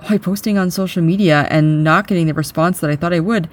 Why 0.08 0.18
posting 0.18 0.58
on 0.58 0.72
social 0.72 1.02
media 1.02 1.48
and 1.50 1.84
not 1.84 2.08
getting 2.08 2.28
the 2.28 2.34
response 2.34 2.80
that 2.80 2.90
I 2.90 2.96
thought 2.96 3.14
I 3.14 3.20
would 3.20 3.50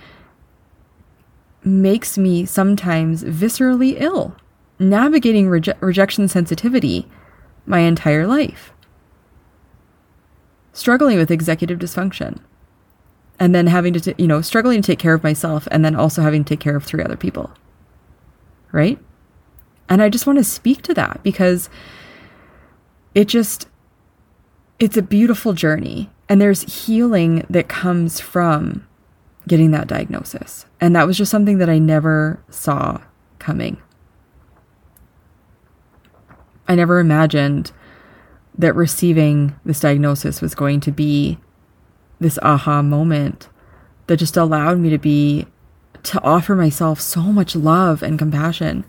makes 1.62 2.16
me 2.16 2.44
sometimes 2.44 3.22
viscerally 3.22 3.96
ill, 4.00 4.34
navigating 4.78 5.46
reje- 5.46 5.76
rejection 5.80 6.26
sensitivity 6.26 7.06
my 7.66 7.80
entire 7.80 8.26
life, 8.26 8.72
struggling 10.72 11.18
with 11.18 11.30
executive 11.30 11.78
dysfunction, 11.78 12.40
and 13.40 13.54
then 13.54 13.66
having 13.66 13.94
to, 13.94 14.00
t- 14.00 14.14
you 14.18 14.28
know, 14.28 14.42
struggling 14.42 14.82
to 14.82 14.86
take 14.86 14.98
care 14.98 15.14
of 15.14 15.24
myself 15.24 15.66
and 15.70 15.82
then 15.82 15.96
also 15.96 16.20
having 16.20 16.44
to 16.44 16.48
take 16.50 16.60
care 16.60 16.76
of 16.76 16.84
three 16.84 17.02
other 17.02 17.16
people. 17.16 17.50
Right? 18.70 18.98
And 19.88 20.00
I 20.02 20.10
just 20.10 20.26
want 20.26 20.38
to 20.38 20.44
speak 20.44 20.82
to 20.82 20.94
that 20.94 21.22
because 21.24 21.70
it 23.14 23.26
just, 23.26 23.66
it's 24.78 24.96
a 24.96 25.02
beautiful 25.02 25.54
journey. 25.54 26.10
And 26.28 26.40
there's 26.40 26.84
healing 26.84 27.44
that 27.50 27.68
comes 27.68 28.20
from 28.20 28.86
getting 29.48 29.72
that 29.72 29.88
diagnosis. 29.88 30.66
And 30.80 30.94
that 30.94 31.06
was 31.06 31.16
just 31.16 31.30
something 31.30 31.58
that 31.58 31.68
I 31.68 31.78
never 31.78 32.40
saw 32.50 33.00
coming. 33.40 33.78
I 36.68 36.76
never 36.76 37.00
imagined 37.00 37.72
that 38.56 38.74
receiving 38.74 39.56
this 39.64 39.80
diagnosis 39.80 40.40
was 40.40 40.54
going 40.54 40.78
to 40.80 40.92
be 40.92 41.38
this 42.20 42.38
aha 42.42 42.82
moment 42.82 43.48
that 44.06 44.18
just 44.18 44.36
allowed 44.36 44.78
me 44.78 44.90
to 44.90 44.98
be 44.98 45.46
to 46.02 46.22
offer 46.22 46.54
myself 46.54 47.00
so 47.00 47.20
much 47.20 47.56
love 47.56 48.02
and 48.02 48.18
compassion. 48.18 48.84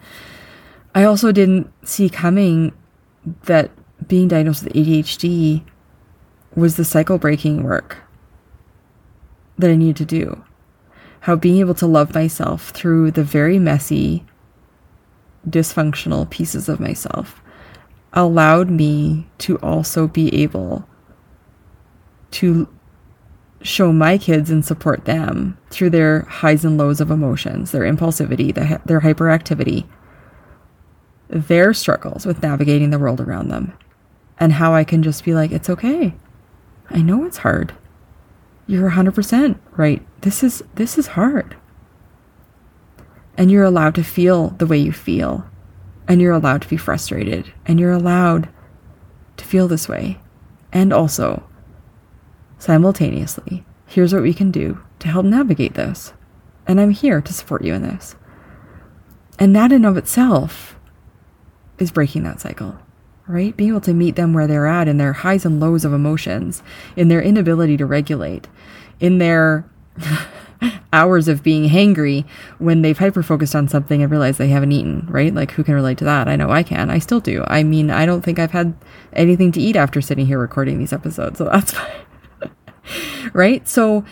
I 0.93 1.03
also 1.03 1.31
didn't 1.31 1.71
see 1.87 2.09
coming 2.09 2.73
that 3.43 3.71
being 4.07 4.27
diagnosed 4.27 4.63
with 4.63 4.73
ADHD 4.73 5.63
was 6.55 6.75
the 6.75 6.85
cycle 6.85 7.17
breaking 7.17 7.63
work 7.63 7.97
that 9.57 9.69
I 9.69 9.75
needed 9.75 9.97
to 9.97 10.05
do. 10.05 10.43
How 11.21 11.35
being 11.35 11.59
able 11.59 11.75
to 11.75 11.87
love 11.87 12.13
myself 12.13 12.69
through 12.69 13.11
the 13.11 13.23
very 13.23 13.59
messy, 13.59 14.25
dysfunctional 15.47 16.29
pieces 16.29 16.67
of 16.67 16.79
myself 16.79 17.41
allowed 18.13 18.69
me 18.69 19.27
to 19.37 19.57
also 19.57 20.07
be 20.07 20.33
able 20.41 20.87
to 22.31 22.67
show 23.63 23.91
my 23.91 24.17
kids 24.17 24.49
and 24.49 24.65
support 24.65 25.05
them 25.05 25.57
through 25.69 25.89
their 25.91 26.21
highs 26.21 26.65
and 26.65 26.77
lows 26.77 26.99
of 26.99 27.11
emotions, 27.11 27.71
their 27.71 27.83
impulsivity, 27.83 28.53
their 28.85 29.01
hyperactivity, 29.01 29.85
their 31.27 31.73
struggles 31.73 32.25
with 32.25 32.41
navigating 32.41 32.89
the 32.89 32.99
world 32.99 33.21
around 33.21 33.49
them, 33.49 33.73
and 34.39 34.53
how 34.53 34.73
I 34.73 34.83
can 34.83 35.03
just 35.03 35.23
be 35.23 35.33
like, 35.33 35.51
it's 35.51 35.69
okay. 35.69 36.13
I 36.89 37.01
know 37.01 37.25
it's 37.25 37.37
hard. 37.37 37.73
You're 38.67 38.91
100% 38.91 39.59
right. 39.71 40.05
This 40.21 40.43
is 40.43 40.63
this 40.75 40.97
is 40.97 41.07
hard. 41.07 41.55
And 43.37 43.49
you're 43.49 43.63
allowed 43.63 43.95
to 43.95 44.03
feel 44.03 44.49
the 44.49 44.67
way 44.67 44.77
you 44.77 44.91
feel. 44.91 45.45
And 46.07 46.21
you're 46.21 46.33
allowed 46.33 46.61
to 46.63 46.67
be 46.67 46.77
frustrated. 46.77 47.51
And 47.65 47.79
you're 47.79 47.91
allowed 47.91 48.49
to 49.37 49.45
feel 49.45 49.67
this 49.67 49.87
way. 49.87 50.19
And 50.71 50.91
also 50.91 51.43
simultaneously, 52.61 53.65
here's 53.87 54.13
what 54.13 54.21
we 54.21 54.35
can 54.35 54.51
do 54.51 54.79
to 54.99 55.07
help 55.07 55.25
navigate 55.25 55.73
this. 55.73 56.13
And 56.67 56.79
I'm 56.79 56.91
here 56.91 57.19
to 57.19 57.33
support 57.33 57.63
you 57.65 57.73
in 57.73 57.81
this. 57.81 58.15
And 59.39 59.55
that 59.55 59.71
in 59.71 59.83
of 59.83 59.97
itself 59.97 60.75
is 61.79 61.91
breaking 61.91 62.21
that 62.23 62.39
cycle, 62.39 62.77
right? 63.27 63.57
Being 63.57 63.71
able 63.71 63.81
to 63.81 63.95
meet 63.95 64.15
them 64.15 64.33
where 64.33 64.45
they're 64.45 64.67
at 64.67 64.87
in 64.87 64.99
their 64.99 65.13
highs 65.13 65.43
and 65.43 65.59
lows 65.59 65.83
of 65.83 65.91
emotions, 65.91 66.61
in 66.95 67.07
their 67.07 67.21
inability 67.21 67.77
to 67.77 67.85
regulate, 67.87 68.47
in 68.99 69.17
their 69.17 69.67
hours 70.93 71.27
of 71.27 71.41
being 71.41 71.67
hangry 71.67 72.25
when 72.59 72.83
they've 72.83 72.99
hyper 72.99 73.23
focused 73.23 73.55
on 73.55 73.67
something 73.67 74.03
and 74.03 74.11
realized 74.11 74.37
they 74.37 74.49
haven't 74.49 74.71
eaten, 74.71 75.07
right? 75.09 75.33
Like, 75.33 75.51
who 75.51 75.63
can 75.63 75.73
relate 75.73 75.97
to 75.97 76.05
that? 76.05 76.27
I 76.27 76.35
know 76.35 76.51
I 76.51 76.61
can. 76.61 76.91
I 76.91 76.99
still 76.99 77.21
do. 77.21 77.43
I 77.47 77.63
mean, 77.63 77.89
I 77.89 78.05
don't 78.05 78.21
think 78.21 78.37
I've 78.37 78.51
had 78.51 78.75
anything 79.13 79.51
to 79.53 79.59
eat 79.59 79.75
after 79.75 79.99
sitting 79.99 80.27
here 80.27 80.37
recording 80.37 80.77
these 80.77 80.93
episodes, 80.93 81.39
so 81.39 81.45
that's 81.45 81.71
fine 81.73 81.89
right? 83.33 83.67
So 83.67 84.05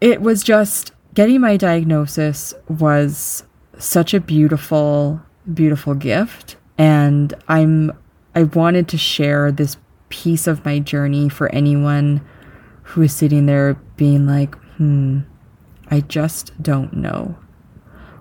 it 0.00 0.20
was 0.20 0.42
just 0.42 0.92
getting 1.14 1.40
my 1.40 1.56
diagnosis 1.56 2.54
was 2.68 3.44
such 3.78 4.14
a 4.14 4.20
beautiful, 4.20 5.20
beautiful 5.52 5.94
gift. 5.94 6.56
And 6.78 7.32
I'm, 7.48 7.92
I 8.34 8.44
wanted 8.44 8.88
to 8.88 8.98
share 8.98 9.50
this 9.50 9.76
piece 10.08 10.46
of 10.46 10.64
my 10.64 10.78
journey 10.78 11.28
for 11.28 11.48
anyone 11.52 12.26
who 12.82 13.02
is 13.02 13.14
sitting 13.14 13.46
there 13.46 13.74
being 13.96 14.26
like, 14.26 14.54
hmm, 14.76 15.20
I 15.90 16.00
just 16.00 16.60
don't 16.62 16.92
know. 16.92 17.36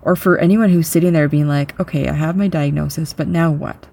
Or 0.02 0.16
for 0.16 0.38
anyone 0.38 0.70
who's 0.70 0.88
sitting 0.88 1.14
there 1.14 1.28
being 1.28 1.48
like, 1.48 1.80
okay, 1.80 2.08
I 2.08 2.14
have 2.14 2.38
my 2.38 2.48
diagnosis, 2.48 3.14
but 3.14 3.28
now 3.28 3.52
what? 3.52 3.88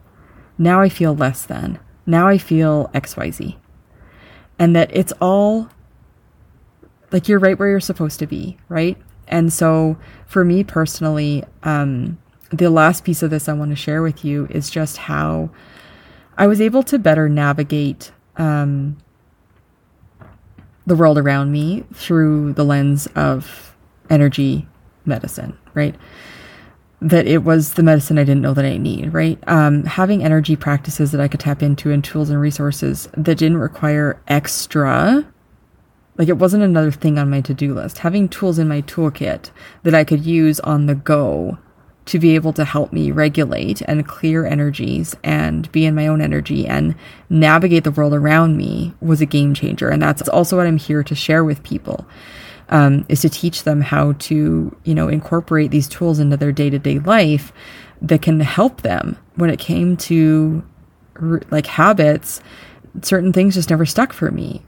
Now 0.58 0.80
I 0.80 0.88
feel 0.88 1.14
less 1.14 1.44
than. 1.44 1.78
Now 2.06 2.28
I 2.28 2.38
feel 2.38 2.90
XYZ. 2.94 3.56
And 4.58 4.76
that 4.76 4.94
it's 4.94 5.12
all 5.20 5.68
like 7.12 7.28
you're 7.28 7.38
right 7.38 7.58
where 7.58 7.68
you're 7.68 7.80
supposed 7.80 8.18
to 8.20 8.26
be, 8.26 8.56
right? 8.68 8.96
And 9.28 9.52
so 9.52 9.96
for 10.26 10.44
me 10.44 10.64
personally, 10.64 11.44
um, 11.62 12.18
the 12.50 12.70
last 12.70 13.04
piece 13.04 13.22
of 13.22 13.30
this 13.30 13.48
I 13.48 13.52
want 13.52 13.70
to 13.70 13.76
share 13.76 14.02
with 14.02 14.24
you 14.24 14.46
is 14.50 14.70
just 14.70 14.96
how 14.96 15.50
I 16.36 16.46
was 16.46 16.60
able 16.60 16.82
to 16.84 16.98
better 16.98 17.28
navigate 17.28 18.12
um, 18.36 18.96
the 20.86 20.96
world 20.96 21.18
around 21.18 21.52
me 21.52 21.84
through 21.94 22.54
the 22.54 22.64
lens 22.64 23.06
of 23.14 23.76
energy 24.10 24.66
medicine, 25.04 25.56
right? 25.74 25.94
That 27.00 27.26
it 27.26 27.38
was 27.38 27.74
the 27.74 27.82
medicine 27.82 28.18
I 28.18 28.24
didn't 28.24 28.42
know 28.42 28.54
that 28.54 28.64
I 28.64 28.76
need, 28.76 29.12
right? 29.12 29.38
Um, 29.46 29.84
having 29.84 30.22
energy 30.22 30.56
practices 30.56 31.12
that 31.12 31.20
I 31.20 31.28
could 31.28 31.40
tap 31.40 31.62
into 31.62 31.90
and 31.90 32.02
tools 32.02 32.30
and 32.30 32.40
resources 32.40 33.08
that 33.16 33.38
didn't 33.38 33.58
require 33.58 34.20
extra 34.28 35.26
like 36.18 36.28
it 36.28 36.38
wasn't 36.38 36.62
another 36.62 36.90
thing 36.90 37.18
on 37.18 37.30
my 37.30 37.40
to 37.40 37.54
do 37.54 37.74
list. 37.74 37.98
Having 37.98 38.28
tools 38.28 38.58
in 38.58 38.68
my 38.68 38.82
toolkit 38.82 39.50
that 39.82 39.94
I 39.94 40.04
could 40.04 40.24
use 40.24 40.60
on 40.60 40.86
the 40.86 40.94
go 40.94 41.58
to 42.04 42.18
be 42.18 42.34
able 42.34 42.52
to 42.52 42.64
help 42.64 42.92
me 42.92 43.10
regulate 43.10 43.80
and 43.82 44.06
clear 44.06 44.44
energies 44.44 45.14
and 45.22 45.70
be 45.70 45.86
in 45.86 45.94
my 45.94 46.08
own 46.08 46.20
energy 46.20 46.66
and 46.66 46.96
navigate 47.30 47.84
the 47.84 47.92
world 47.92 48.12
around 48.12 48.56
me 48.56 48.92
was 49.00 49.20
a 49.20 49.26
game 49.26 49.54
changer. 49.54 49.88
And 49.88 50.02
that's 50.02 50.28
also 50.28 50.56
what 50.56 50.66
I'm 50.66 50.78
here 50.78 51.02
to 51.04 51.14
share 51.14 51.44
with 51.44 51.62
people. 51.62 52.06
Um, 52.68 53.04
is 53.10 53.20
to 53.20 53.28
teach 53.28 53.64
them 53.64 53.82
how 53.82 54.12
to, 54.12 54.74
you 54.84 54.94
know, 54.94 55.08
incorporate 55.08 55.70
these 55.70 55.86
tools 55.86 56.18
into 56.18 56.38
their 56.38 56.52
day 56.52 56.70
to 56.70 56.78
day 56.78 57.00
life 57.00 57.52
that 58.00 58.22
can 58.22 58.40
help 58.40 58.80
them 58.80 59.18
when 59.34 59.50
it 59.50 59.58
came 59.58 59.96
to 59.98 60.64
like 61.50 61.66
habits. 61.66 62.40
Certain 63.02 63.32
things 63.32 63.54
just 63.54 63.68
never 63.68 63.84
stuck 63.84 64.14
for 64.14 64.30
me 64.30 64.62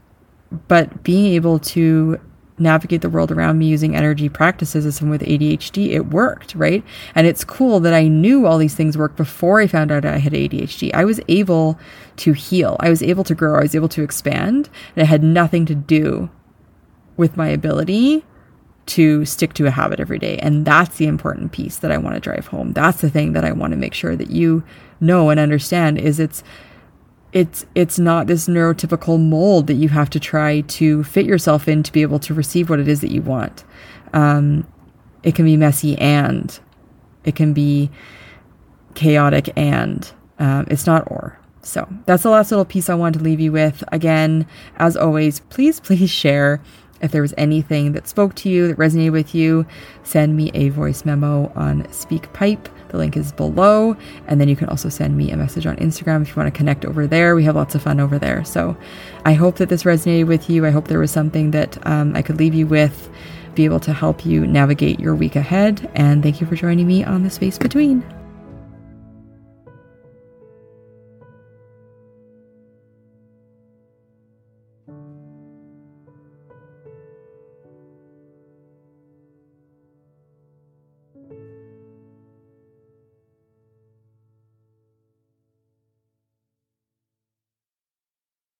but 0.67 1.03
being 1.03 1.33
able 1.33 1.59
to 1.59 2.19
navigate 2.57 3.01
the 3.01 3.09
world 3.09 3.31
around 3.31 3.59
me 3.59 3.65
using 3.65 3.95
energy 3.95 4.29
practices 4.29 4.85
as 4.85 4.95
someone 4.95 5.17
with 5.17 5.27
ADHD, 5.27 5.89
it 5.89 6.07
worked, 6.07 6.55
right? 6.55 6.83
And 7.13 7.27
it's 7.27 7.43
cool 7.43 7.79
that 7.81 7.93
I 7.93 8.07
knew 8.07 8.45
all 8.45 8.57
these 8.57 8.75
things 8.75 8.97
worked 8.97 9.17
before 9.17 9.59
I 9.59 9.67
found 9.67 9.91
out 9.91 10.05
I 10.05 10.17
had 10.17 10.33
ADHD. 10.33 10.93
I 10.93 11.03
was 11.03 11.19
able 11.27 11.77
to 12.17 12.33
heal, 12.33 12.77
I 12.79 12.89
was 12.89 13.03
able 13.03 13.23
to 13.25 13.35
grow, 13.35 13.59
I 13.59 13.63
was 13.63 13.75
able 13.75 13.89
to 13.89 14.03
expand, 14.03 14.69
and 14.95 15.03
it 15.03 15.07
had 15.07 15.23
nothing 15.23 15.65
to 15.65 15.75
do 15.75 16.29
with 17.17 17.35
my 17.35 17.47
ability 17.47 18.23
to 18.85 19.25
stick 19.25 19.53
to 19.53 19.65
a 19.65 19.71
habit 19.71 19.99
every 19.99 20.19
day. 20.19 20.37
And 20.37 20.65
that's 20.65 20.97
the 20.97 21.07
important 21.07 21.51
piece 21.51 21.77
that 21.77 21.91
I 21.91 21.97
want 21.97 22.15
to 22.15 22.19
drive 22.19 22.47
home. 22.47 22.73
That's 22.73 23.01
the 23.01 23.09
thing 23.09 23.33
that 23.33 23.43
I 23.43 23.51
want 23.51 23.71
to 23.71 23.77
make 23.77 23.93
sure 23.93 24.15
that 24.15 24.29
you 24.29 24.63
know 24.99 25.29
and 25.29 25.39
understand 25.39 25.97
is 25.97 26.19
it's 26.19 26.43
it's 27.35 27.65
it's 27.75 27.99
not 27.99 28.27
this 28.27 28.47
neurotypical 28.47 29.19
mold 29.19 29.67
that 29.67 29.73
you 29.73 29.89
have 29.89 30.09
to 30.09 30.19
try 30.21 30.61
to 30.61 31.03
fit 31.03 31.25
yourself 31.25 31.67
in 31.67 31.83
to 31.83 31.91
be 31.91 32.01
able 32.01 32.17
to 32.17 32.33
receive 32.33 32.69
what 32.69 32.79
it 32.79 32.87
is 32.87 33.01
that 33.01 33.11
you 33.11 33.21
want. 33.21 33.65
Um, 34.13 34.65
it 35.21 35.35
can 35.35 35.43
be 35.43 35.57
messy 35.57 35.97
and 35.97 36.57
it 37.25 37.35
can 37.35 37.51
be 37.51 37.91
chaotic 38.93 39.51
and 39.57 40.09
um, 40.39 40.65
it's 40.71 40.87
not 40.87 41.03
or. 41.11 41.37
So 41.61 41.85
that's 42.05 42.23
the 42.23 42.29
last 42.29 42.51
little 42.51 42.63
piece 42.63 42.89
I 42.89 42.95
wanted 42.95 43.19
to 43.19 43.25
leave 43.25 43.41
you 43.41 43.51
with. 43.51 43.83
Again, 43.91 44.47
as 44.77 44.95
always, 44.95 45.41
please, 45.41 45.79
please 45.81 46.09
share 46.09 46.61
if 47.01 47.11
there 47.11 47.21
was 47.21 47.33
anything 47.37 47.91
that 47.93 48.07
spoke 48.07 48.35
to 48.35 48.49
you, 48.49 48.67
that 48.67 48.77
resonated 48.77 49.11
with 49.11 49.35
you, 49.35 49.65
send 50.03 50.35
me 50.35 50.51
a 50.53 50.69
voice 50.69 51.05
memo 51.05 51.51
on 51.55 51.83
SpeakPipe. 51.83 52.67
The 52.89 52.97
link 52.97 53.17
is 53.17 53.31
below. 53.31 53.97
And 54.27 54.39
then 54.39 54.47
you 54.47 54.55
can 54.55 54.69
also 54.69 54.89
send 54.89 55.17
me 55.17 55.31
a 55.31 55.37
message 55.37 55.65
on 55.65 55.75
Instagram 55.77 56.21
if 56.21 56.29
you 56.29 56.35
want 56.35 56.53
to 56.53 56.57
connect 56.57 56.85
over 56.85 57.07
there. 57.07 57.35
We 57.35 57.43
have 57.43 57.55
lots 57.55 57.75
of 57.75 57.81
fun 57.81 57.99
over 57.99 58.17
there. 58.17 58.43
So 58.45 58.77
I 59.25 59.33
hope 59.33 59.57
that 59.57 59.69
this 59.69 59.83
resonated 59.83 60.27
with 60.27 60.49
you. 60.49 60.65
I 60.65 60.69
hope 60.69 60.87
there 60.87 60.99
was 60.99 61.11
something 61.11 61.51
that 61.51 61.85
um, 61.85 62.15
I 62.15 62.21
could 62.21 62.39
leave 62.39 62.53
you 62.53 62.67
with, 62.67 63.09
be 63.53 63.65
able 63.65 63.79
to 63.81 63.93
help 63.93 64.25
you 64.25 64.47
navigate 64.47 64.99
your 64.99 65.15
week 65.15 65.35
ahead. 65.35 65.89
And 65.95 66.23
thank 66.23 66.39
you 66.39 66.47
for 66.47 66.55
joining 66.55 66.87
me 66.87 67.03
on 67.03 67.23
the 67.23 67.29
space 67.29 67.57
between. 67.57 68.24